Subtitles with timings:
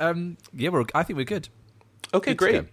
[0.00, 0.84] um, yeah, we're.
[0.94, 1.48] I think we're good.
[2.12, 2.64] Okay, Good great.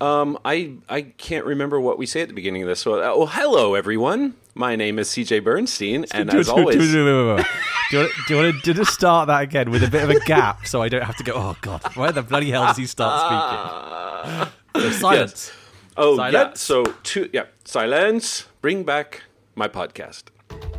[0.00, 2.80] Um, I I can't remember what we say at the beginning of this.
[2.80, 4.34] So, uh, well, hello everyone.
[4.54, 7.44] My name is CJ Bernstein, and do, as do- always, do, do, do, do,
[7.90, 10.02] do you want, to do you want to just start that again with a bit
[10.02, 11.32] of a gap so I don't have to go?
[11.34, 14.52] Oh God, where the bloody hell does he start speaking?
[14.76, 15.52] So silence.
[15.96, 16.52] oh yeah.
[16.52, 18.44] So, to, yeah, silence.
[18.60, 19.22] Bring back
[19.54, 20.24] my podcast.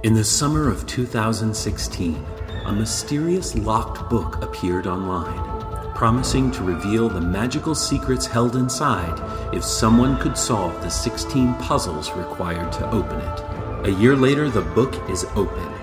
[0.03, 2.23] In the summer of 2016,
[2.65, 5.56] a mysterious locked book appeared online,
[5.97, 9.19] promising to reveal the magical secrets held inside
[9.51, 13.87] if someone could solve the 16 puzzles required to open it.
[13.87, 15.73] A year later, the book is open,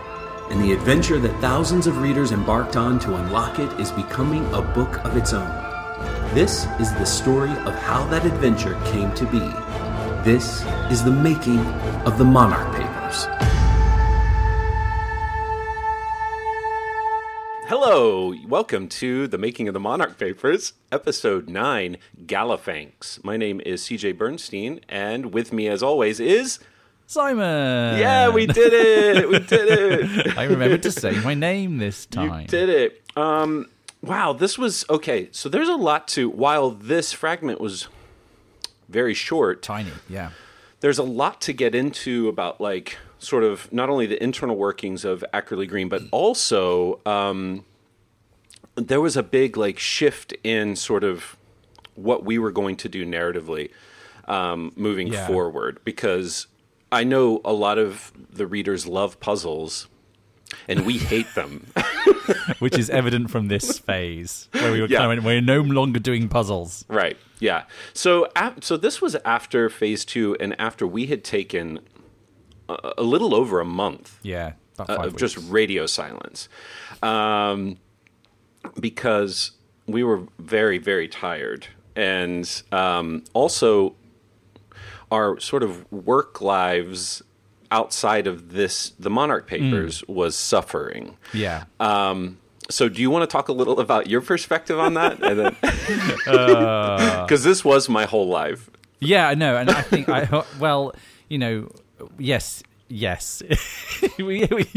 [0.51, 4.63] and the adventure that thousands of readers embarked on to unlock it is becoming a
[4.63, 5.51] book of its own.
[6.33, 9.41] This is the story of how that adventure came to be.
[10.23, 10.63] This
[10.93, 11.59] is the making
[12.07, 13.64] of the Monarch Papers.
[17.87, 23.23] Hello, welcome to the Making of the Monarch Papers, episode nine, Galifanx.
[23.23, 26.61] My name is CJ Bernstein, and with me, as always, is
[27.07, 27.99] Simon.
[27.99, 30.39] yeah, we did it, we did it.
[30.39, 32.41] I remembered to say my name this time.
[32.41, 33.03] You did it.
[33.19, 33.69] Um,
[34.01, 35.29] wow, this was okay.
[35.31, 36.31] So there's a lot to.
[36.31, 37.89] While this fragment was
[38.89, 39.93] very short, Tiny.
[40.09, 40.31] Yeah.
[40.81, 45.05] there's a lot to get into about like sort of not only the internal workings
[45.05, 47.63] of Ackerly Green, but also um,
[48.77, 51.37] there was a big like shift in sort of
[51.95, 53.71] what we were going to do narratively
[54.27, 55.27] um, moving Yeah.
[55.27, 56.47] forward because
[56.91, 59.89] I know a lot of the readers love puzzles.
[60.69, 61.67] And we hate them.
[62.61, 64.99] Which is evident from this phase where we were Yeah.
[64.99, 66.85] kind of we're no longer doing puzzles.
[66.89, 67.17] Right.
[67.41, 67.65] Yeah.
[67.93, 68.29] So,
[68.61, 71.81] so this was after phase two, and after we had taken
[72.69, 74.53] a, a little over a month Yeah.
[74.79, 76.49] About uh, of just radio silence,
[77.03, 77.79] um,
[78.81, 79.53] because
[79.87, 83.95] we were very, very tired, and um, also
[85.11, 87.23] our sort of work lives
[87.71, 91.17] outside of this, the Monarch Papers, was suffering.
[91.33, 91.65] Yeah.
[91.81, 92.39] Um,
[92.71, 95.19] so, do you want to talk a little about your perspective on that?
[95.21, 95.39] Then,
[96.27, 97.23] Uh.
[97.23, 98.71] because this was my whole life.
[99.01, 100.95] Yeah, I know, and I think I well,
[101.29, 101.71] you know,
[102.19, 103.43] yes, yes,
[104.19, 104.69] we, we,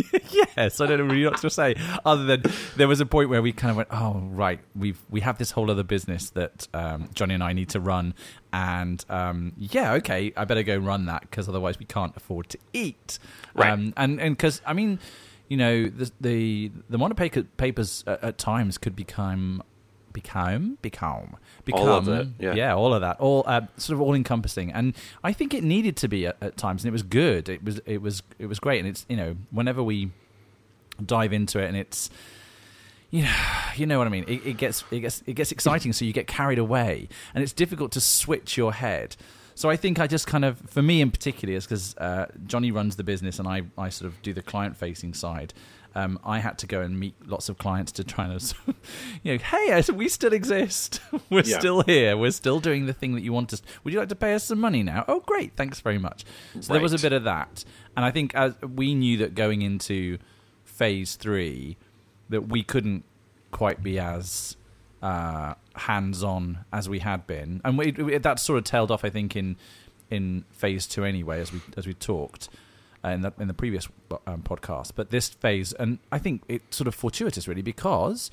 [0.55, 0.79] yes.
[0.81, 1.75] I don't know really what to say
[2.05, 2.43] other than
[2.75, 5.51] there was a point where we kind of went, oh right, we've we have this
[5.51, 8.13] whole other business that um, Jonny and I need to run,
[8.53, 12.57] and um, yeah, okay, I better go run that because otherwise we can't afford to
[12.73, 13.19] eat,
[13.53, 13.71] Right.
[13.71, 14.99] um, and and because I mean.
[15.49, 19.63] You know the the the monopaper papers at, at times could become
[20.13, 22.53] become become become All of it, yeah.
[22.53, 25.95] yeah all of that all uh, sort of all encompassing and i think it needed
[25.97, 28.59] to be at, at times and it was good it was it was it was
[28.59, 30.11] great and it's you know whenever we
[31.05, 32.09] dive into it and it's
[33.09, 33.35] you know,
[33.75, 34.25] you know what I mean.
[34.27, 37.53] It, it gets it gets it gets exciting, so you get carried away, and it's
[37.53, 39.15] difficult to switch your head.
[39.55, 42.71] So I think I just kind of, for me in particular, is because uh, Jonny
[42.71, 45.53] runs the business and I I sort of do the client facing side.
[45.97, 48.53] Um, I had to go and meet lots of clients to try and,
[49.23, 51.01] you know, hey, we still exist.
[51.31, 51.57] We're Yeah.
[51.57, 52.15] still here.
[52.15, 53.63] We're still doing the thing that you want us.
[53.83, 55.05] Would you like to pay us some money now?
[55.07, 55.55] Oh, great.
[55.55, 56.23] Thanks very much.
[56.59, 57.65] So there was a bit of that.
[57.95, 60.19] And I think as we knew that going into
[60.63, 61.77] phase three,
[62.29, 63.03] that we couldn't
[63.49, 64.55] quite be as
[65.01, 69.09] uh, hands-on as we had been, and we, we, that sort of tailed off, I
[69.09, 69.55] think, in
[70.11, 72.49] in phase two anyway, as we as we talked
[73.03, 73.87] in the in the previous
[74.25, 74.91] um, podcast.
[74.95, 78.31] But this phase, and I think it's sort of fortuitous, really, because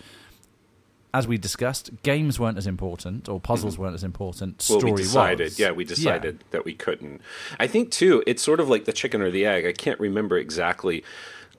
[1.13, 4.59] as we discussed, games weren't as important, or puzzles weren't as important.
[4.59, 4.73] Mm-hmm.
[4.73, 5.45] Well, Story we decided.
[5.45, 5.59] was.
[5.61, 5.89] Yeah, we Yeah.
[5.89, 7.21] decided that we couldn't.
[7.61, 8.23] I think too.
[8.27, 9.65] It's sort of like the chicken or the egg.
[9.65, 11.05] I can't remember exactly,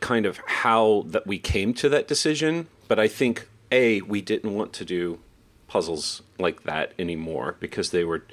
[0.01, 2.67] kind of how that we came to that decision.
[2.89, 5.19] But I think a we didn't want to do
[5.67, 8.23] puzzles like that anymore because they were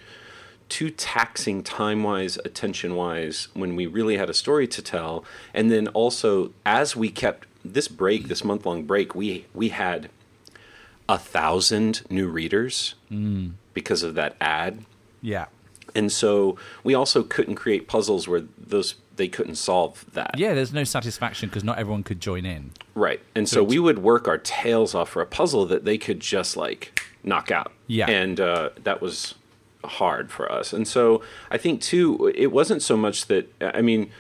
[0.72, 5.22] too taxing time wise, attention wise, when we really had a story to tell.
[5.53, 10.09] And then also, as we kept this break, this month long break, we we had
[11.11, 12.94] a thousand new readers
[13.75, 14.85] because of that ad.
[15.20, 15.47] Yeah.
[15.94, 20.38] And so we also couldn't create puzzles where those they couldn't solve that.
[20.38, 22.70] Yeah, there's no satisfaction because not everyone could join in.
[22.94, 23.20] Right.
[23.35, 26.56] And so, we would work our tails off for a puzzle that they could just
[26.56, 27.73] like knock out.
[27.88, 28.08] Yeah.
[28.08, 29.35] And uh, that was
[29.84, 30.73] hard for us.
[30.73, 34.11] And so I think too, it wasn't so much that I mean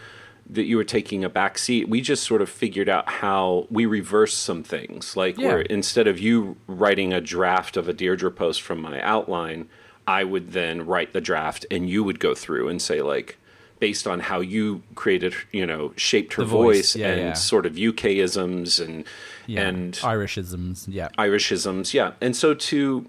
[0.50, 1.88] that you were taking a back seat.
[1.88, 5.16] We just sort of figured out how we reversed some things.
[5.16, 5.46] Like Yeah.
[5.48, 9.68] where instead of you writing a draft of a Deirdre post from my outline,
[10.06, 13.38] I would then write the draft and you would go through and say like
[13.78, 17.32] based on how you created, you know, shaped her The voice, voice, yeah, and yeah.
[17.32, 19.04] sort of UKisms and
[19.46, 19.62] Yeah.
[19.68, 20.86] and Irishisms.
[20.88, 21.08] Yeah.
[21.18, 22.12] Irishisms, yeah.
[22.20, 23.06] And so to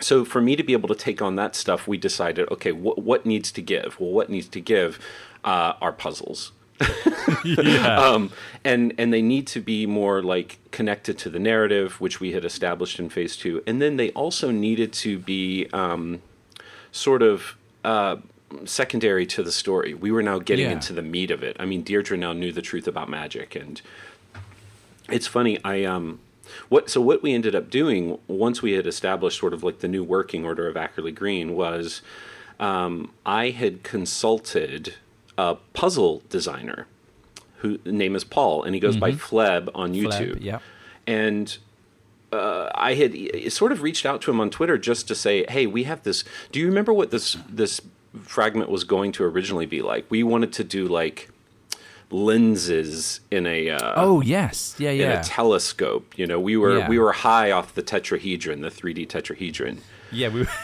[0.00, 2.98] so for me to be able to take on that stuff, we decided, okay, what
[3.02, 3.98] what needs to give?
[4.00, 4.98] Well, what needs to give
[5.44, 6.52] uh, are puzzles.
[7.44, 7.98] yeah.
[8.00, 8.32] Um,
[8.64, 12.44] and and they need to be more like connected to the narrative, which we had
[12.44, 16.22] established in phase two, and then they also needed to be um,
[16.92, 18.16] sort of uh,
[18.64, 19.92] secondary to the story.
[19.94, 20.72] We were now getting Yeah.
[20.72, 21.56] into the meat of it.
[21.60, 23.80] I mean, Deirdre now knew the truth about magic, and
[25.08, 25.58] it's funny.
[25.64, 26.18] I um,
[26.68, 29.88] what so what we ended up doing once we had established sort of like the
[29.88, 32.02] new working order of Ackerly Green was
[32.58, 34.94] um, I had consulted
[35.38, 36.86] a puzzle designer
[37.58, 40.36] who name is Paul, and he goes by Fleb on YouTube.
[40.36, 40.58] Fleb, yeah.
[41.06, 41.56] And
[42.32, 45.44] uh, I had e- sort of reached out to him on Twitter just to say,
[45.48, 46.24] "Hey, we have this.
[46.52, 47.80] Do you remember what this this
[48.22, 50.06] fragment was going to originally be like?
[50.10, 51.30] We wanted to do like
[52.10, 54.74] lenses in a uh, Oh yes.
[54.78, 54.90] Yeah.
[54.90, 55.20] in Yeah.
[55.20, 56.14] a telescope.
[56.18, 56.88] You know, we were Yeah.
[56.88, 59.78] we were high off the tetrahedron, the 3D tetrahedron.
[60.12, 60.46] Yeah, we.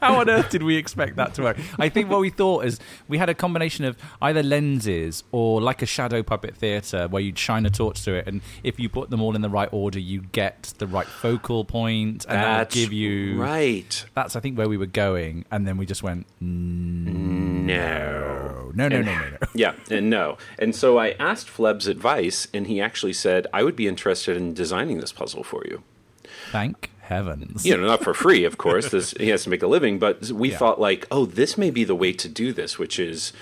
[0.00, 1.56] How on earth did we expect that to work?
[1.80, 2.78] I think what we thought is
[3.08, 7.36] we had a combination of either lenses or like a shadow puppet theatre where you'd
[7.36, 9.98] shine a torch to it, and if you put them all in the right order,
[9.98, 13.36] you get the right focal point, and that would give you.
[13.42, 14.04] right.
[14.14, 16.26] That's I think where we were going, and then we just went
[17.66, 18.53] No.
[18.74, 19.36] No, no, no, no, no, no.
[19.54, 20.38] Yeah, and no.
[20.58, 24.54] And so I asked Fleb's advice, and he actually said, I would be interested in
[24.54, 25.82] designing this puzzle for you.
[26.50, 27.64] Thank heavens.
[27.66, 28.90] You know, not for free, of course.
[28.90, 30.58] This, he has to make a living, but we Yeah.
[30.58, 33.32] thought, like, oh, this may be the way to do this, which is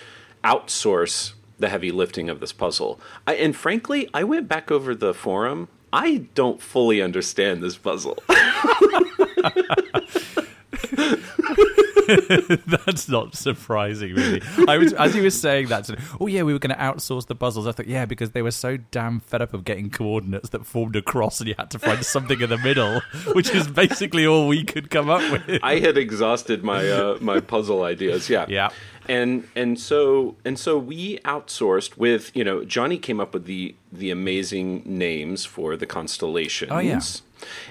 [0.44, 3.00] outsource the heavy lifting of this puzzle.
[3.26, 5.68] I, and frankly, I went back over the forum.
[5.92, 8.18] I don't fully understand this puzzle.
[12.66, 14.42] That's not surprising, really.
[14.68, 15.84] I was as you were saying that.
[15.84, 17.66] to- Oh yeah, we were going to outsource the puzzles.
[17.66, 20.96] I thought, yeah, because they were so damn fed up of getting coordinates that formed
[20.96, 23.00] a cross, and you had to find something in the middle,
[23.34, 25.60] which is basically all we could come up with.
[25.62, 28.28] I had exhausted my uh, my puzzle ideas.
[28.28, 28.46] Yeah.
[28.48, 28.70] Yeah.
[29.08, 33.74] And and so and so we outsourced with you know Jonny came up with the
[33.92, 36.70] the amazing names for the constellations.
[36.72, 37.00] Oh, yeah.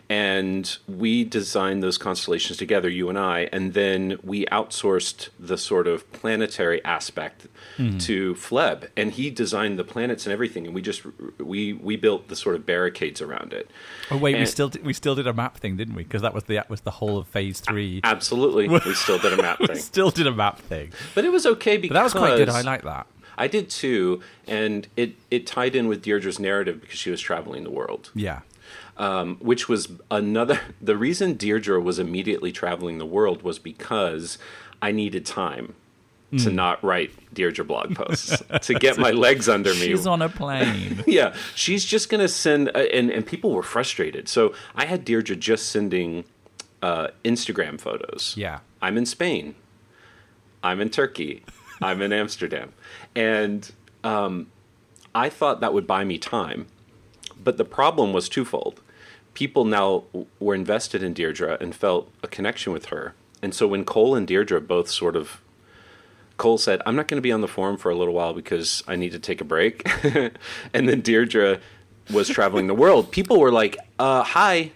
[0.09, 5.87] And we designed those constellations together, you and I, and then we outsourced the sort
[5.87, 7.47] of planetary aspect
[7.77, 7.99] Mm-hmm.
[7.99, 11.03] to Fleb, and he designed the planets and everything, and we just
[11.39, 13.71] we we built the sort of barricades around it.
[14.11, 16.03] Oh wait, we still did, we still did a map thing, didn't we?
[16.03, 18.01] Because that was the that was the whole of phase three.
[18.03, 21.31] Absolutely, we still did a map We thing, still did a map thing, but it
[21.31, 22.49] was okay because but that was quite good.
[22.49, 23.07] I like that.
[23.37, 27.63] I did too, and it, it tied in with Deirdre's narrative because she was traveling
[27.63, 28.41] the world, Yeah,
[29.01, 30.59] um, which was another.
[30.81, 34.37] The reason Deirdre was immediately traveling the world was because
[34.81, 35.73] I needed time
[36.37, 36.55] to Hmm.
[36.55, 39.87] not write Deirdre blog posts to get my legs under me.
[39.87, 41.03] she's on a plane.
[41.07, 44.29] yeah, she's just gonna send, uh, and and people were frustrated.
[44.29, 46.23] So I had Deirdre just sending
[46.81, 48.33] uh, Instagram photos.
[48.37, 49.55] yeah, I'm in Spain.
[50.63, 51.43] I'm in Turkey.
[51.81, 52.71] I'm in Amsterdam.
[53.15, 53.71] And
[54.03, 54.47] um,
[55.15, 56.67] I thought that would buy me time.
[57.43, 58.81] But the problem was twofold.
[59.33, 60.03] People now
[60.39, 63.13] were invested in Deirdre and felt a connection with her.
[63.41, 65.41] And so when Cole and Deirdre both sort of.
[66.37, 68.83] Cole said, I'm not going to be on the forum for a little while because
[68.87, 69.87] I need to take a break.
[70.73, 71.59] and then Deirdre
[72.11, 73.11] was traveling the world.
[73.11, 74.71] People were like, uh, Hi,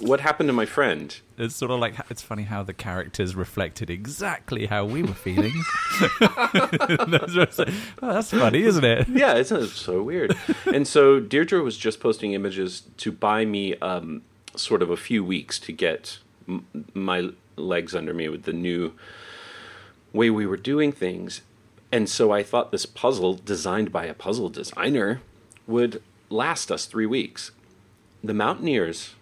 [0.00, 1.20] what happened to my friend?
[1.38, 5.52] it's sort of like it's funny how the characters reflected exactly how we were feeling.
[6.20, 7.64] That's what I say.
[8.02, 9.08] oh, that's funny, isn't it?
[9.08, 10.36] yeah, it's, it's so weird.
[10.72, 14.22] and so Deirdre was just posting images to buy me um,
[14.56, 16.18] sort of a few weeks to get
[16.48, 18.92] m- my legs under me with the new
[20.12, 21.42] way we were doing things.
[21.90, 25.20] And so I thought this puzzle, designed by a puzzle designer,
[25.66, 27.50] would last us three weeks.
[28.24, 29.14] The Mountaineers,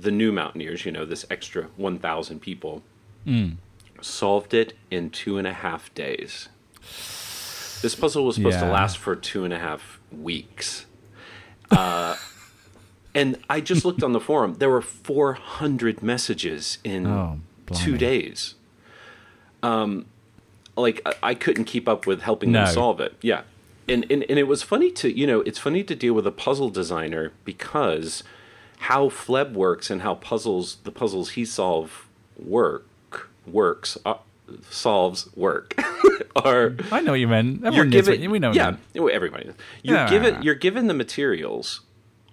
[0.00, 2.82] the new Mountaineers, you know, this extra 1,000 people,
[4.00, 6.48] solved it in two and a half days.
[7.82, 10.86] This puzzle was supposed to last for two and a half weeks.
[11.70, 12.16] Uh,
[13.14, 14.54] and I just looked on the forum.
[14.54, 17.40] There were 400 messages in Oh,
[17.74, 18.54] two days.
[19.62, 20.06] Um,
[20.76, 22.64] like I, I couldn't keep up with helping No.
[22.64, 23.14] them solve it.
[23.22, 23.42] Yeah,
[23.88, 26.30] and, and and it was funny to you know it's funny to deal with a
[26.32, 28.22] puzzle designer because
[28.84, 32.06] how Fleb works and how puzzles the puzzles he solve
[32.38, 32.86] work
[33.46, 34.14] works uh,
[34.70, 35.74] solves work
[36.36, 37.62] are I know you meant.
[37.72, 38.52] you're given what- we know.
[38.52, 39.10] yeah mean.
[39.10, 39.54] everybody knows.
[39.82, 40.10] you're Yeah.
[40.10, 41.80] given you're given the materials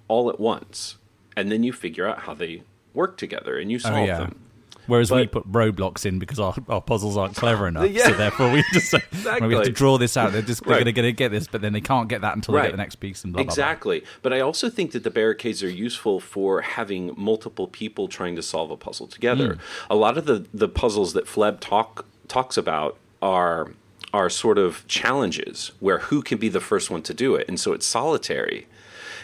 [0.07, 0.95] all at once
[1.35, 2.63] and then you figure out how they
[2.93, 4.17] work together and you solve Oh, yeah.
[4.19, 4.39] them
[4.87, 7.89] Whereas we put roadblocks in because our, our puzzles aren't clever enough.
[7.89, 8.05] Yeah.
[8.07, 10.31] So therefore we just say, "Well, we have to draw this out.
[10.31, 10.95] They're just they're Right.
[10.95, 12.95] going to get this, but then they can't get that until they get the next
[12.95, 13.49] piece and blah blah.
[13.51, 14.03] exactly.
[14.21, 18.41] But I also think that the barricades are useful for having multiple people trying to
[18.41, 19.55] solve a puzzle together.
[19.55, 19.91] Hmm.
[19.91, 23.73] A lot of the, the puzzles that Fleb talk talks about are
[24.13, 27.59] are sort of challenges where who can be the first one to do it, and
[27.59, 28.67] so it's solitary.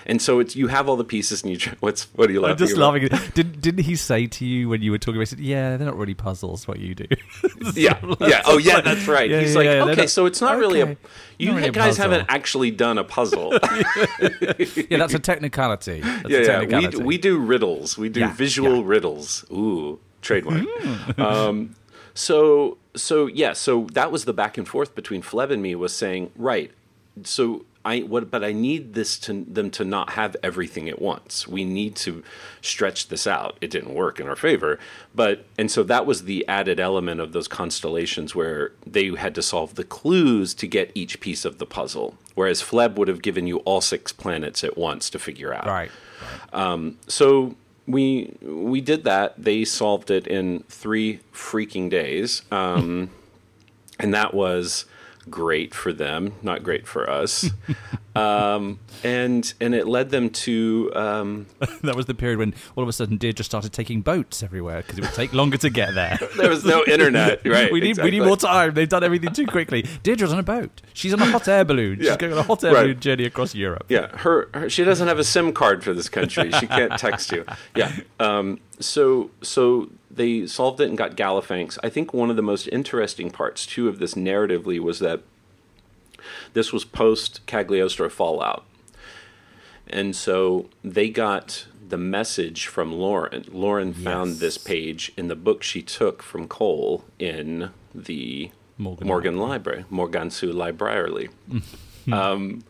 [0.06, 2.42] And so it's you have all the pieces, and you try, what's what are you
[2.42, 3.10] laughing I'm just laughing.
[3.34, 5.22] Did, didn't he say to you when you were talking about?
[5.22, 6.68] He said, "Yeah, they're not really puzzles.
[6.68, 7.06] What you do."
[7.76, 8.42] Yeah, yeah.
[8.46, 8.82] Oh, yeah.
[8.82, 9.30] That's right.
[9.30, 10.98] Yeah, He's yeah, like, yeah, okay, not- so it's not really a.
[11.40, 13.54] You really guys haven't actually done a puzzle.
[13.62, 16.02] yeah, that's a technicality.
[16.02, 16.60] That's yeah, a yeah.
[16.60, 16.98] We, technicality.
[16.98, 17.98] d- we do riddles.
[17.98, 19.46] We do visual riddles.
[19.52, 21.18] Ooh, trademark.
[21.20, 21.76] um,
[22.14, 23.54] so, so yeah.
[23.54, 25.74] So that was the back and forth between Fleb and me.
[25.76, 26.72] Was saying, right.
[27.24, 31.48] So I what, but I need this to them to not have everything at once.
[31.48, 32.24] We need to
[32.62, 33.58] stretch this out.
[33.60, 34.80] It didn't work in our favor,
[35.14, 39.42] but and so that was the added element of those constellations where they had to
[39.42, 42.18] solve the clues to get each piece of the puzzle.
[42.36, 45.92] Whereas Fleb would have given you all six planets at once to figure out right.
[47.08, 49.36] so we we did that.
[49.38, 53.10] They solved it in three freaking days, um,
[54.00, 54.86] and that was
[55.30, 57.50] great for them, not great for us.
[58.16, 61.46] um, and and it led them to um,
[61.82, 64.98] That was the period when all of a sudden Deirdre started taking boats everywhere because
[64.98, 66.20] it would take longer to get there.
[66.38, 67.46] there was no internet.
[67.46, 67.72] Right?
[67.72, 68.12] we need exactly.
[68.12, 68.74] we need more time.
[68.74, 69.84] They've done everything too quickly.
[70.04, 70.82] Deirdre's on a boat.
[70.94, 72.00] She's on a hot air balloon.
[72.00, 72.82] She's going on a hot air Right.
[72.84, 73.86] balloon journey across Europe.
[73.90, 76.52] Yeah, her, her she doesn't have a SIM card for this country.
[76.52, 77.46] She can't text you.
[77.76, 77.92] Yeah.
[78.20, 81.78] Um, so so they solved it and got Galifanx.
[81.84, 85.22] I think one of the most interesting parts too of this narratively was that
[86.54, 88.66] this was post Cagliostro Fallout,
[89.88, 93.46] and so they got the message from Lauren.
[93.52, 99.38] Lauren found this page in the book she took from Cole in the Morgan Morgan,
[99.38, 101.30] Library, Morgansu Library.
[102.12, 102.64] um,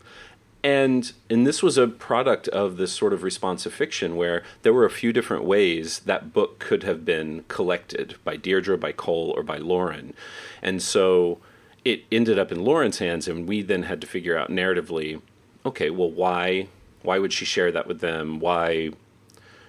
[0.64, 4.86] and and this was a product of this sort of responsive fiction where there were
[4.86, 9.42] a few different ways that book could have been collected by Deirdre, by Cole, or
[9.42, 10.14] by Lauren,
[10.62, 11.38] and so
[11.84, 15.20] it ended up in Lauren's hands, and we then had to figure out narratively,
[15.66, 16.66] okay, well, why
[17.02, 18.40] why would she share that with them?
[18.40, 18.92] Why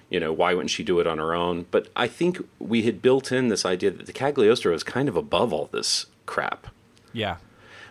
[0.09, 1.65] you know, why wouldn't she do it on her own?
[1.71, 5.17] But I think we had built in this idea that the Cagliostro is kind of
[5.17, 6.67] above all this crap
[7.11, 7.37] Yeah.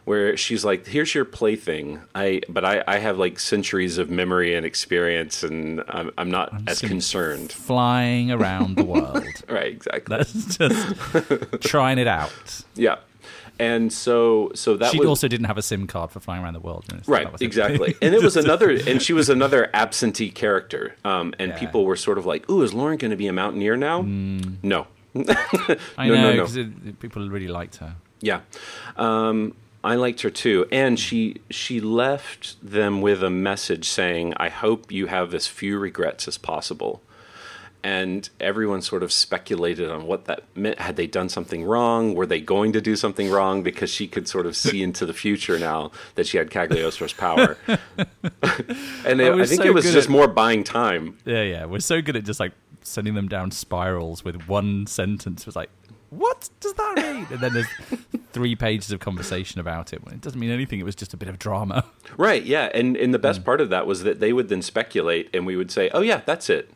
[0.04, 4.54] Where she's like, "Here's your plaything." I, but I, I have like centuries of memory
[4.54, 7.52] and experience, and I'm, I'm not as concerned.
[7.52, 9.24] Flying around the world.
[9.48, 9.72] Right?
[9.74, 10.16] Exactly.
[10.16, 12.32] That's just trying it out.
[12.74, 12.96] yeah.
[13.56, 16.54] And so, so that She was also didn't have a SIM card for flying around
[16.54, 16.86] the world.
[17.06, 17.28] Right.
[17.40, 17.94] Exactly.
[18.02, 20.96] And it was another, and she was another absentee character.
[21.04, 21.58] Um, and Yeah.
[21.60, 24.88] people were sort of like, "Ooh, is Lauren going to be a mountaineer now?" No.
[25.16, 26.46] I No, no, know no.
[26.46, 27.94] because people really liked her.
[28.20, 28.40] Yeah,
[28.96, 34.48] um, I liked her too, and she she left them with a message saying, "I
[34.48, 37.02] hope you have as few regrets as possible."
[37.82, 40.78] And everyone sort of speculated on what that meant.
[40.78, 42.14] Had they done something wrong?
[42.14, 43.62] Were they going to do something wrong?
[43.62, 47.58] Because she could sort of see into the future now that she had Cagliostro's power.
[47.68, 51.18] and it, I I, think so it was just at- more buying time.
[51.26, 51.66] Yeah, yeah.
[51.66, 55.42] We're so good at just like sending them down spirals with one sentence.
[55.42, 55.68] It was like,
[56.08, 57.26] what does that mean?
[57.30, 57.68] And then there's
[58.34, 60.02] three pages of conversation about it.
[60.10, 60.78] It doesn't mean anything.
[60.80, 61.84] It was just a bit of drama.
[62.18, 62.68] Right, yeah.
[62.74, 63.44] And and the best Mm.
[63.46, 66.20] part of that was that they would then speculate and we would say, "Oh yeah,
[66.26, 66.70] that's it.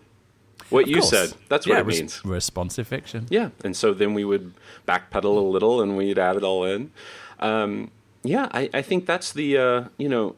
[0.70, 1.10] What Of you course.
[1.10, 1.34] said.
[1.48, 3.26] That's Yeah, what it res- means." Responsive fiction.
[3.28, 4.54] Yeah, and so then we would
[4.86, 6.90] backpedal a little and we'd add it all in.
[7.40, 7.90] Um,
[8.24, 10.34] yeah, I, I think that's the uh, you know,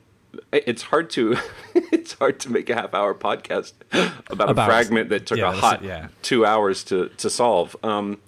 [0.52, 1.36] it's hard to
[1.74, 5.50] it's hard to make a half hour podcast about, About- a fragment that took yeah,
[5.50, 6.08] a hot yeah.
[6.22, 7.74] two hours to to solve.
[7.82, 8.18] Um,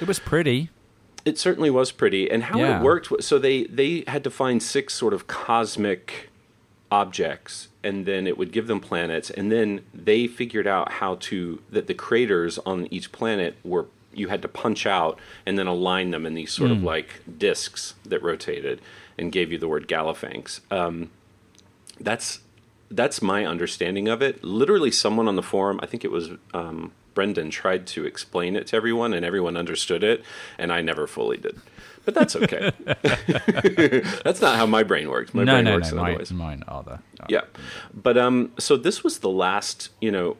[0.00, 0.70] It was pretty.
[1.24, 2.80] It certainly was pretty, and how Yeah.
[2.80, 3.22] it worked.
[3.22, 6.30] So they they had to find six sort of cosmic
[6.90, 11.60] objects, and then it would give them planets, and then they figured out how to
[11.70, 16.10] that the craters on each planet were you had to punch out and then align
[16.10, 16.76] them in these sort Hmm.
[16.78, 18.78] of like discs that rotated
[19.16, 20.60] and gave you the word Galifanx.
[20.70, 21.10] Um,
[21.98, 22.40] that's
[22.90, 24.44] that's my understanding of it.
[24.44, 28.66] Literally, someone on the forum, I think it was um, Brendan, tried to explain it
[28.68, 30.24] to everyone, and everyone understood it,
[30.58, 31.60] and I never fully did.
[32.04, 32.72] But that's okay.
[34.24, 35.32] that's not how my brain works.
[35.34, 35.92] My no, brain no, works no.
[35.92, 36.32] in other Mine, ways.
[36.32, 36.98] mine are the.
[37.28, 37.42] Yeah,
[37.94, 39.90] but um, so this was the last.
[40.00, 40.36] You know,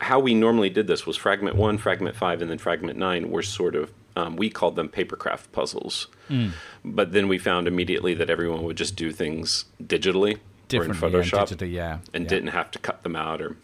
[0.00, 3.42] how we normally did this was fragment one, fragment five, and then fragment nine were
[3.42, 3.90] sort of.
[4.16, 6.48] Um, we called them papercraft puzzles, Hmm.
[6.84, 10.38] but then we found immediately that everyone would just do things digitally
[10.74, 12.28] or in Photoshop digitally, yeah, and yeah.
[12.28, 13.56] didn't have to cut them out or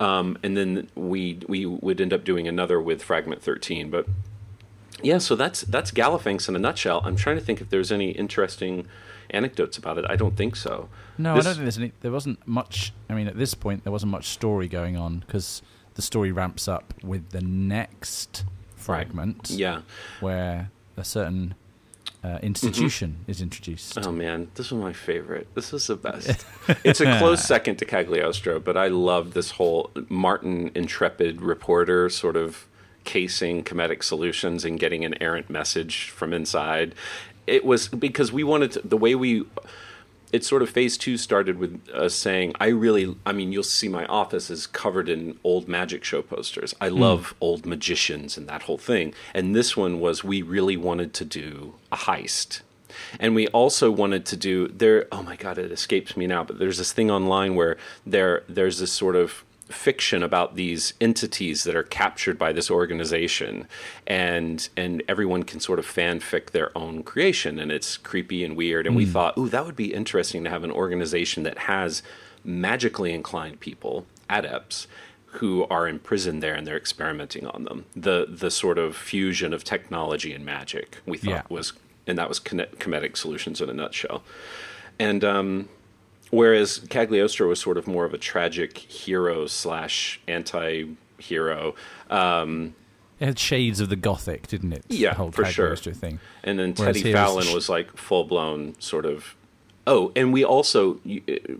[0.00, 4.06] um, and then we we would end up doing another with fragment 13 but
[5.02, 7.02] yeah, so that's that's Galifanx in a nutshell.
[7.04, 8.86] I'm trying to think if there's any interesting
[9.30, 10.04] anecdotes about it.
[10.08, 10.88] I don't think so.
[11.18, 11.92] No, This- I don't think there's any.
[12.00, 12.92] There wasn't much.
[13.10, 15.62] I mean, at this point, there wasn't much story going on because
[15.94, 18.44] the story ramps up with the next
[18.76, 19.82] fragment, Yeah.
[20.20, 21.54] where a certain
[22.24, 23.98] uh, institution is introduced.
[23.98, 25.46] Oh man, this was my favorite.
[25.54, 26.46] This was the best.
[26.82, 32.36] it's a close second to Cagliostro, but I love this whole Martin intrepid reporter sort
[32.36, 32.66] of
[33.04, 36.94] casing Kemetic solutions and getting an errant message from inside.
[37.46, 39.44] It was because we wanted to, the way we
[40.34, 43.88] it sort of phase two started with us saying, I really, I mean, you'll see
[43.88, 46.74] my office is covered in old magic show posters.
[46.80, 46.98] I hmm.
[46.98, 49.14] love old magicians and that whole thing.
[49.32, 52.62] And this one was, we really wanted to do a heist.
[53.20, 55.06] And we also wanted to do there.
[55.12, 56.42] Oh my God, it escapes me now.
[56.42, 61.64] But there's this thing online where there there's this sort of fiction about these entities
[61.64, 63.66] that are captured by this organization
[64.06, 68.86] and and everyone can sort of fanfic their own creation and it's creepy and weird
[68.86, 72.02] and we thought ooh that would be interesting to have an organization that has
[72.44, 74.86] magically inclined people adepts
[75.38, 77.86] who are imprisoned there and they're experimenting on them.
[77.96, 81.42] The the sort of fusion of technology and magic we thought Yeah.
[81.48, 81.72] was
[82.06, 84.22] and that was Kine- Kemetic solutions in a nutshell.
[84.98, 85.68] And um
[86.34, 91.74] Whereas Cagliostro was sort of more of a tragic hero slash anti-hero,
[92.10, 92.74] um,
[93.20, 94.84] It had shades of the gothic, didn't it?
[94.88, 95.66] Yeah, the whole for sure.
[95.66, 96.20] Cagliostro thing.
[96.42, 99.36] and then Whereas Teddy was Fallon sh- was like full blown sort of.
[99.86, 100.94] Oh, and we also,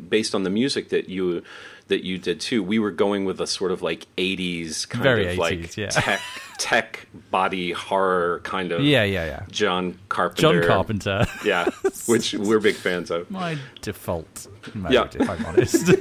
[0.08, 1.42] based on the music that you
[1.88, 5.26] that you did too, we were going with a sort of like '80s kind Very
[5.26, 5.88] of 80s, like yeah.
[5.90, 6.20] tech
[6.56, 9.42] tech body horror kind of Yeah, yeah, yeah.
[9.50, 10.60] John Carpenter.
[10.62, 11.68] John Carpenter, yeah,
[12.06, 13.30] which we're big fans of.
[13.30, 15.08] my default mode, Yeah.
[15.12, 15.88] if I'm honest.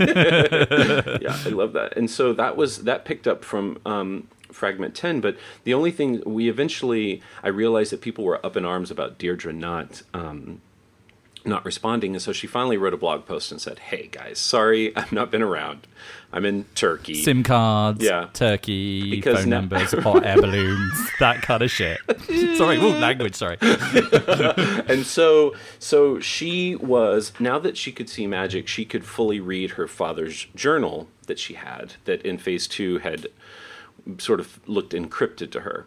[1.22, 1.94] yeah, I love that.
[1.98, 5.20] And so that was that picked up from um, fragment ten.
[5.20, 9.18] But the only thing we eventually, I realized that people were up in arms about
[9.18, 10.02] Deirdre not.
[10.14, 10.62] Um,
[11.46, 14.96] not responding, and so she finally wrote a blog post and said, "Hey guys, sorry,
[14.96, 15.88] I've not been around.
[16.36, 17.22] I'm in Turkey.
[17.22, 18.28] SIM cards, Yeah.
[18.34, 22.00] turkey, Because phone numbers, hot air balloons, that kind of shit.
[22.58, 23.58] sorry, ooh, language, sorry.
[23.62, 29.72] and so so she was now that she could see magic she could fully read
[29.72, 33.28] her father's journal that she had that in phase two had
[34.18, 35.86] sort of looked encrypted to her.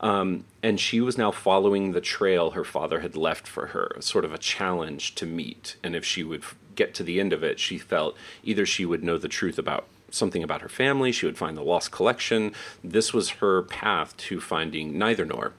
[0.00, 4.24] Um, and she was now following the trail her father had left for her sort
[4.24, 5.76] of a challenge to meet.
[5.82, 6.44] And if she would
[6.74, 9.86] get to the end of it she felt either she would know the truth about
[10.10, 12.52] something about her family she would find the lost collection.
[12.82, 15.52] This was her path to finding neither nor.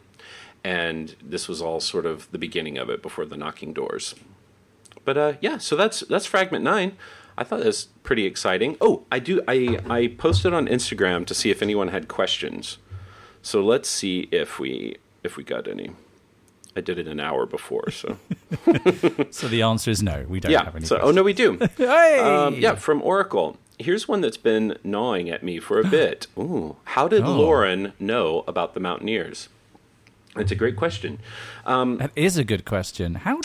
[0.63, 4.15] And this was all sort of the beginning of it before the knocking doors.
[5.03, 6.97] But uh, yeah, so that's that's fragment nine.
[7.37, 8.77] I thought that was pretty exciting.
[8.79, 9.41] Oh, I do.
[9.47, 12.77] I I posted on Instagram to see if anyone had questions.
[13.41, 15.91] So let's see if we if we got any.
[16.77, 18.17] I did it an hour before, so
[19.31, 20.63] So the answer is no, we don't yeah.
[20.65, 20.85] have any.
[20.85, 21.57] So oh no, we do.
[21.77, 22.19] Hey!
[22.19, 23.57] Um, yeah, from Oracle.
[23.77, 26.27] Here's one that's been gnawing at me for a bit.
[26.37, 27.33] Ooh, how did Oh.
[27.33, 29.49] Lauren know about the Mountaineers?
[30.37, 31.19] It's a great question.
[31.65, 33.15] That is a good question.
[33.15, 33.39] How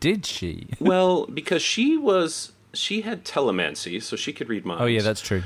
[0.00, 0.68] did she?
[0.80, 4.82] Well, because she was she had telemancy, so she could read minds.
[4.82, 5.42] Oh, yeah, that's true.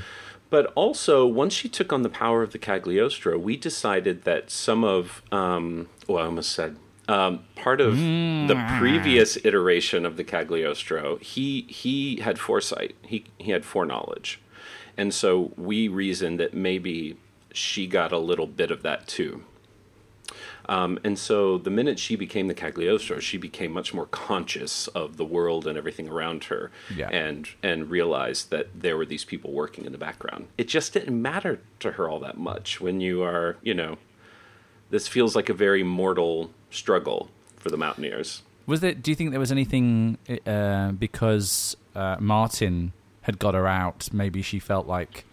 [0.49, 4.83] But also, once she took on the power of the Cagliostro, we decided that some
[4.83, 6.75] of um, well, I almost said
[7.07, 12.95] um, part of the previous iteration of the Cagliostro, he he had foresight.
[13.01, 14.41] He he had foreknowledge,
[14.97, 17.17] and so we reasoned that maybe
[17.53, 19.43] she got a little bit of that too.
[20.69, 25.17] Um, and so the minute she became the Cagliostro, she became much more conscious of
[25.17, 27.09] the world and everything around her, Yeah.
[27.09, 30.47] and and realized that there were these people working in the background.
[30.57, 33.97] It just didn't matter to her all that much when you are, you know,
[34.89, 38.41] this feels like a very mortal struggle for the Mountaineers.
[38.67, 38.93] Was there?
[38.93, 44.09] Do you think there was anything uh, because uh, Martin had got her out?
[44.13, 45.25] Maybe she felt like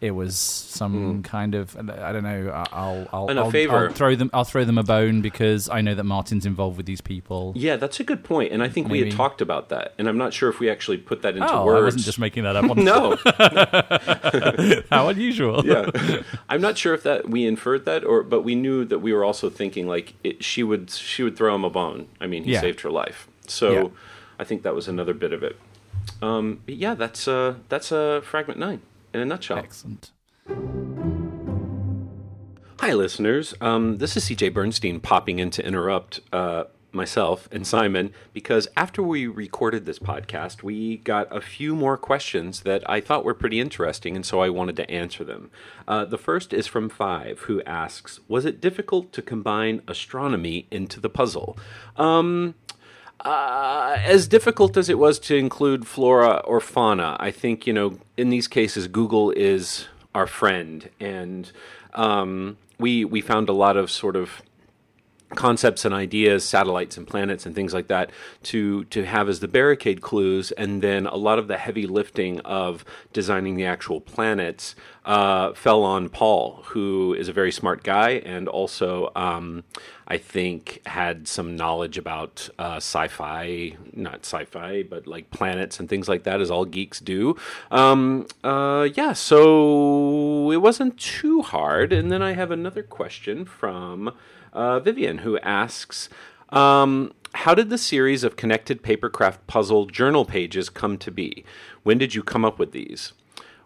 [0.00, 2.50] it was some kind of I don't know.
[2.54, 3.38] I'll I'll, I'll.
[3.40, 4.30] I'll throw them.
[4.32, 7.52] I'll throw them a bone because I know that Martin's involved with these people.
[7.56, 10.16] Yeah, that's a good point, and I think we had talked about that, and I'm
[10.16, 11.80] not sure if we actually put that into Oh, words.
[11.80, 12.70] I wasn't just making that up.
[12.70, 13.16] On no,
[14.90, 15.64] how unusual.
[15.66, 15.90] yeah.
[16.48, 19.24] I'm not sure if that we inferred that or but we knew that we were
[19.24, 22.06] also thinking like it, she would she would throw him a bone.
[22.20, 22.60] I mean, he Yeah.
[22.60, 23.28] saved her life.
[23.46, 23.88] So Yeah.
[24.38, 25.56] I think that was another bit of it.
[26.22, 28.80] Um, yeah, that's uh that's uh, fragment 9
[29.12, 29.58] in a nutshell.
[29.58, 30.10] Excellent.
[32.80, 33.54] Hi listeners.
[33.60, 39.02] Um, this is CJ Bernstein popping in to interrupt uh, myself and Simon, because after
[39.02, 43.60] we recorded this podcast, we got a few more questions that I thought were pretty
[43.60, 45.50] interesting, and so I wanted to answer them.
[45.86, 51.00] Uh, the first is from Five, who asks Was it difficult to combine astronomy into
[51.00, 51.58] the puzzle?
[51.96, 52.54] Um,
[53.20, 57.98] uh, as difficult as it was to include flora or fauna, I think, you know,
[58.16, 60.88] in these cases, Google is our friend.
[61.00, 61.50] And
[61.94, 64.42] um, we, we found a lot of sort of
[65.34, 68.10] concepts and ideas, satellites and planets and things like that
[68.44, 72.40] to to have as the barricade clues, and then a lot of the heavy lifting
[72.40, 78.10] of designing the actual planets uh, fell on Paul, who is a very smart guy
[78.10, 79.10] and also.
[79.14, 79.64] Um,
[80.10, 86.08] I think had some knowledge about uh, sci-fi, not sci-fi, but like planets and things
[86.08, 87.36] like that, as all geeks do.
[87.70, 91.92] Um, uh, yeah, so it wasn't too hard.
[91.92, 94.14] And then I have another question from
[94.58, 96.08] uh, Vivian, who asks,
[96.50, 101.44] um, "How did the series of connected papercraft puzzle journal pages come to be?
[101.84, 103.12] When did you come up with these?"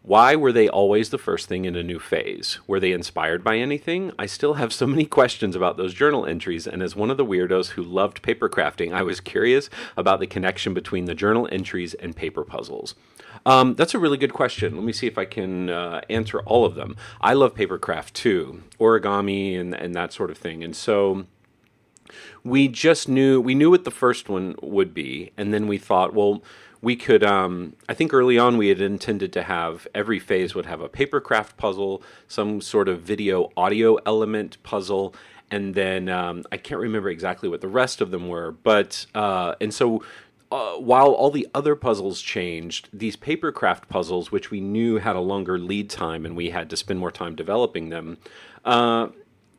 [0.04, 2.58] Why were they always the first thing in a new phase?
[2.66, 4.10] Were they inspired by anything?
[4.18, 7.24] I still have so many questions about those journal entries, and as one of the
[7.24, 11.94] weirdos who loved paper crafting, I was curious about the connection between the journal entries
[11.94, 12.96] and paper puzzles.
[13.46, 14.74] Um, that's a really good question.
[14.74, 16.96] Let me see if I can uh, answer all of them.
[17.20, 20.64] I love papercraft too, origami and, and that sort of thing.
[20.64, 21.26] And so
[22.42, 26.12] we just knew we knew what the first one would be, and then we thought,
[26.12, 26.42] well,
[26.82, 27.24] we could.
[27.24, 30.88] Um, I think early on we had intended to have every phase would have a
[30.88, 35.14] paper craft puzzle, some sort of video audio element puzzle,
[35.50, 39.54] and then um, I can't remember exactly what the rest of them were, but uh,
[39.60, 40.02] and so
[40.50, 45.16] uh, while all the other puzzles changed, these paper craft puzzles, which we knew had
[45.16, 48.18] a longer lead time and we had to spend more time developing them,
[48.64, 49.08] uh,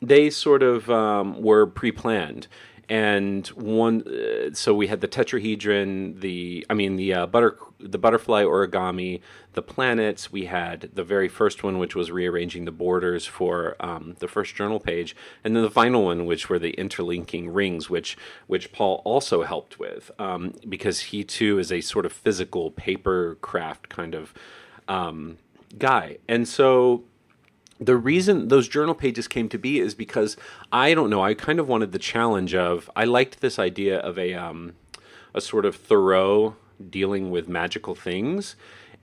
[0.01, 2.47] they sort of um, were pre-planned
[2.93, 7.97] and one uh, so we had the tetrahedron the i mean the uh, butter the
[7.97, 9.21] butterfly origami
[9.53, 10.31] the planets.
[10.31, 14.55] We had the very first one which was rearranging the borders for um, the first
[14.55, 15.15] journal page.
[15.43, 19.79] And then the final one which were the interlinking rings which which paul also helped
[19.79, 24.33] with um, because he too is a sort of physical paper craft kind of
[24.87, 25.37] um,
[25.77, 26.17] guy.
[26.27, 27.03] And so
[27.79, 30.37] the reason those journal pages came to be is because
[30.71, 31.23] I don't know.
[31.23, 32.89] I kind of wanted the challenge of.
[32.95, 34.73] I liked this idea of a um,
[35.33, 36.55] a sort of Thoreau
[36.89, 38.55] dealing with magical things,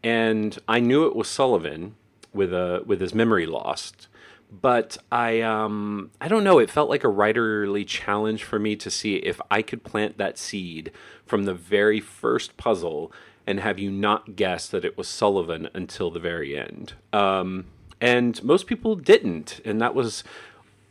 [0.03, 1.97] and I knew it was Sullivan
[2.33, 4.09] with a with his memory lost.
[4.53, 6.59] But I um, I don't know.
[6.59, 10.39] It felt like a writerly challenge for me to see if I could plant that
[10.39, 10.91] seed
[11.27, 13.13] from the very first puzzle
[13.47, 16.95] and have you not guess that it was Sullivan until the very end.
[17.13, 17.67] Um,
[18.01, 20.25] and most people didn't, and that was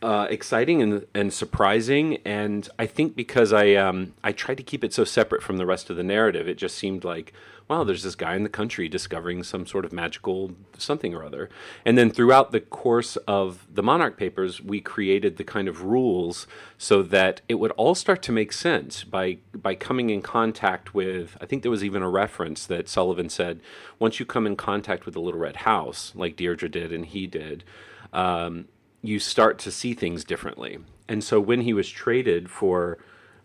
[0.01, 2.17] uh, exciting and, and surprising.
[2.25, 5.65] And I think because I um, I tried to keep it so separate from the
[5.65, 7.33] rest of the narrative, it just seemed like
[7.69, 11.49] wow, there's this guy in the country discovering some sort of magical something or other.
[11.85, 16.47] And then throughout the course of the Monarch Papers, we created the kind of rules
[16.79, 21.37] so that it would all start to make sense by by coming in contact with.
[21.39, 23.61] I think there was even a reference that Sullivan said,
[23.99, 27.27] once you come in contact with the Little Red House, like Deirdre did and he
[27.27, 27.63] did.
[28.11, 28.67] Um,
[29.01, 30.79] you start to see things differently.
[31.07, 32.97] And so when he was traded for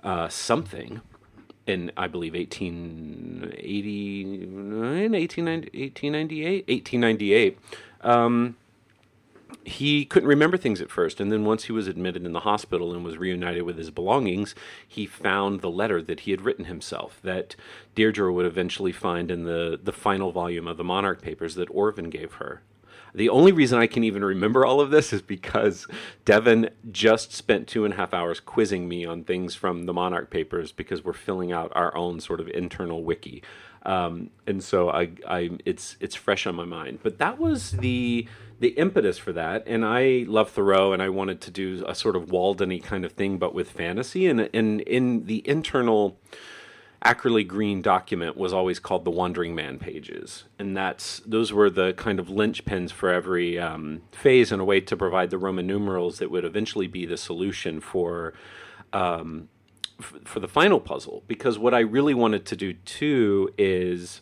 [0.03, 1.01] uh, something,
[1.67, 7.59] in I believe 1889, 1898, 1898,
[8.03, 8.57] um,
[9.65, 11.21] he couldn't remember things at first.
[11.21, 14.55] And then once he was admitted in the hospital and was reunited with his belongings,
[14.87, 17.57] he found the letter that he had written himself that
[17.95, 22.11] Deirdre would eventually find in the, the final volume of the Monarch Papers that Orvin
[22.11, 22.61] gave her.
[23.15, 25.87] The only reason I can even remember all of this is because
[26.25, 30.31] Devin just spent two and a half hours quizzing me on things from the Monarch
[30.31, 33.43] papers because we're filling out our own sort of internal wiki.
[33.87, 37.01] Um, and so I, I, it's it's fresh on my mind.
[37.03, 38.27] But that was the
[38.59, 39.65] the impetus for that.
[39.67, 43.13] And I love Thoreau, and I wanted to do a sort of Waldeny kind of
[43.13, 44.27] thing, but with fantasy.
[44.27, 46.19] And and in the internal
[47.05, 51.93] Ackerly Green document was always called the Wandering Man pages, and that's those were the
[51.93, 56.19] kind of linchpins for every um, phase in a way to provide the Roman numerals
[56.19, 58.33] that would eventually be the solution for.
[58.93, 59.49] Um,
[60.01, 64.21] f- for the final puzzle, because what I really wanted to do too is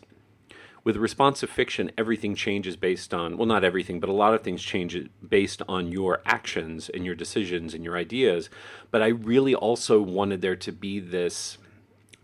[0.85, 4.62] with responsive fiction, everything changes based on, well, not everything, but a lot of things
[4.62, 8.51] change based on your actions and your decisions and your ideas.
[8.90, 11.59] But I really also wanted there to be this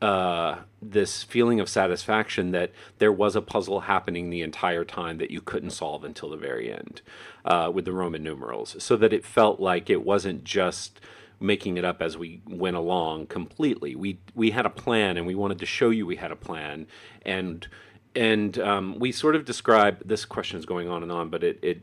[0.01, 5.31] uh, this feeling of satisfaction that there was a puzzle happening the entire time that
[5.31, 7.03] you couldn't solve until the very end
[7.45, 11.01] uh, with the Roman numerals, so that it felt like it wasn't just
[11.41, 13.95] making it up as we went along completely.
[13.95, 16.87] We we had a plan, and we wanted to show you we had a plan,
[17.23, 17.67] and
[18.15, 21.59] and um, we sort of describe this question is going on and on, but it,
[21.63, 21.83] it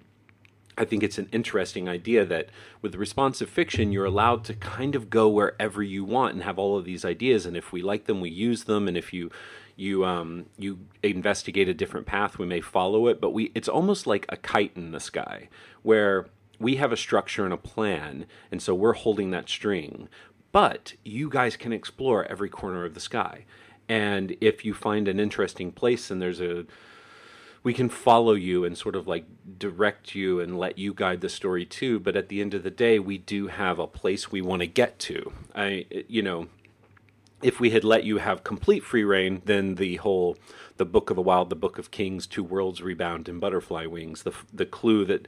[0.77, 2.49] I think it's an interesting idea that
[2.81, 6.77] with responsive fiction, you're allowed to kind of go wherever you want and have all
[6.77, 7.45] of these ideas.
[7.45, 8.87] And if we like them, we use them.
[8.87, 9.31] And if you
[9.77, 13.21] you um, you investigate a different path, we may follow it.
[13.21, 15.49] But we it's almost like a kite in the sky,
[15.83, 16.27] where
[16.59, 20.07] we have a structure and a plan, and so we're holding that string.
[20.51, 23.45] But you guys can explore every corner of the sky.
[23.87, 26.65] And if you find an interesting place and there's a
[27.65, 29.25] we can follow you and sort of like
[29.57, 32.69] direct you and let you guide the story too but at the end of the
[32.69, 36.47] day we do have a place we want to get to i you know
[37.41, 40.37] if we had let you have complete free reign then the whole
[40.77, 44.21] the book of the wild the book of kings two worlds rebound and butterfly wings
[44.21, 45.27] the the clue that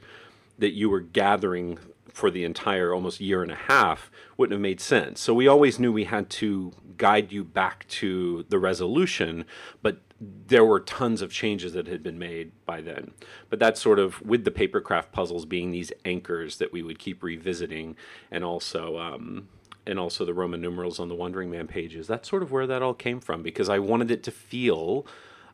[0.58, 1.76] that you were gathering
[2.18, 5.20] for the entire almost year and a half wouldn't have made sense.
[5.20, 9.44] So we always knew we had to guide you back to the resolution,
[9.82, 13.12] but there were tons of changes that had been made by then.
[13.50, 17.22] But that's sort of with the papercraft puzzles being these anchors that we would keep
[17.22, 17.96] revisiting,
[18.30, 19.48] and also um,
[19.86, 22.06] and also the Roman numerals on the Wandering Man pages.
[22.06, 25.06] That's sort of where that all came from because I wanted it to feel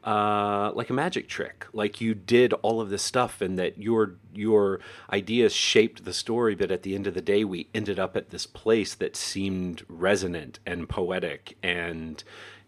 [0.05, 4.17] uh, like a magic trick, like you did all of this stuff, and that your
[4.35, 6.55] your ideas shaped the story.
[6.55, 9.85] But at the end of the day, we ended up at this place that seemed
[9.89, 12.23] resonant and poetic and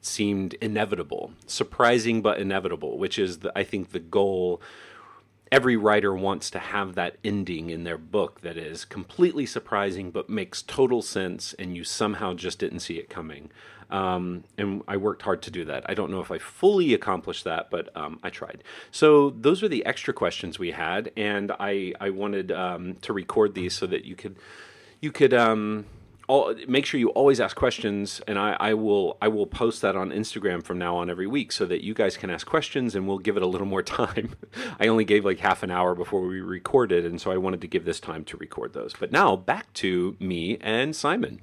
[0.07, 4.61] seemed inevitable, surprising but inevitable, which is the, I think the goal
[5.53, 10.29] every writer wants to have that ending in their book that is completely surprising but
[10.29, 13.51] makes total sense and you somehow just didn't see it coming.
[13.89, 15.89] Um, and I worked hard to do that.
[15.89, 18.65] I don't know if I fully accomplished that, but um, I tried.
[18.91, 23.55] So those are the extra questions we had, and I I wanted um, to record
[23.55, 24.37] these so that you could
[25.01, 25.87] you could um,
[26.29, 29.97] all, make sure you always ask questions, and I, I, will I will post that
[29.97, 33.07] on Instagram from now on every week, so that you guys can ask questions, and
[33.07, 34.35] we'll give it a little more time.
[34.81, 37.69] I only gave like half an hour before we recorded, and so I wanted to
[37.69, 38.95] give this time to record those.
[38.99, 41.41] But now back to me and Simon.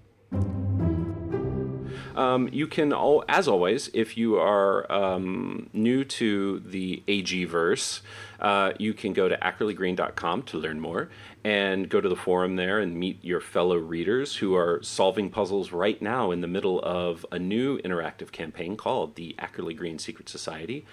[2.16, 8.02] Um, you can, all, as always, if you are um, new to the AG verse,
[8.40, 11.10] uh, you can go to ackerlygreen.com to learn more
[11.44, 15.72] and go to the forum there and meet your fellow readers who are solving puzzles
[15.72, 20.30] right now in the middle of a new interactive campaign called the Ackerly Green Secret
[20.30, 20.86] Society.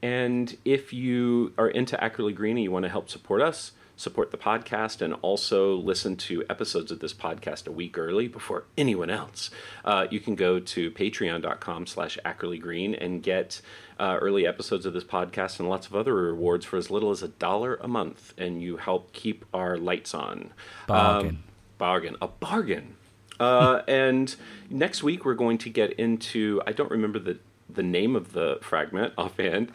[0.00, 4.30] And if you are into Ackerly Green and you want to help support us, support
[4.30, 9.10] the podcast and also listen to episodes of this podcast a week early before anyone
[9.10, 9.50] else,
[9.84, 13.60] uh, you can go to patreon.com slash ackerlygreen and get
[13.98, 17.22] uh, early episodes of this podcast and lots of other rewards for as little as
[17.22, 18.32] a dollar a month.
[18.38, 20.52] And you help keep our lights on.
[20.86, 21.28] Bargain.
[21.28, 21.44] Um,
[21.76, 22.16] bargain.
[22.22, 22.94] A bargain.
[23.40, 24.34] Uh, and
[24.70, 27.38] next week we're going to get into, I don't remember the
[27.70, 29.70] the name of the fragment offhand,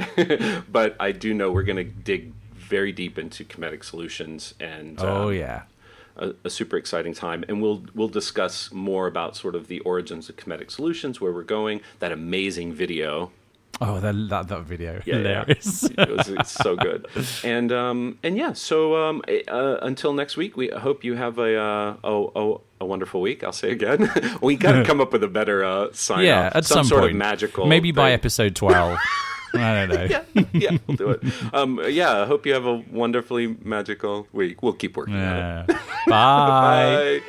[0.72, 2.34] but I do know we're going to dig
[2.64, 5.64] very deep into Kemetic solutions and oh um, yeah
[6.16, 10.30] a, a, super exciting time and we'll we'll discuss more about sort of the origins
[10.30, 13.32] of Kemetic solutions where we're going that amazing video
[13.82, 15.84] Oh, that that, that video, yeah, hilarious!
[15.84, 15.90] Yeah.
[16.04, 17.08] it was it's so good,
[17.44, 18.54] and um, and yeah.
[18.54, 23.20] So um, uh, until next week, we hope you have a uh, a, a, wonderful
[23.20, 23.44] week.
[23.44, 26.24] I'll say again, we got to come up with a better uh, sign.
[26.24, 26.56] Yeah, off.
[26.58, 27.12] at some, some, sort point.
[27.14, 27.66] of magical.
[27.66, 29.00] Maybe by episode twelve.
[29.54, 30.04] I don't know.
[30.34, 31.24] yeah, yeah, we'll do it.
[31.54, 34.64] Um, yeah, I hope you have a wonderfully magical week.
[34.64, 35.66] We'll keep working Yeah.
[35.68, 35.76] Bye.
[36.08, 37.22] Bye.